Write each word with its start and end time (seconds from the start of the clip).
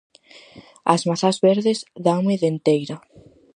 As 0.93 1.01
mazás 1.09 1.37
verdes 1.47 1.79
danme 2.05 2.35
denteira. 2.45 2.95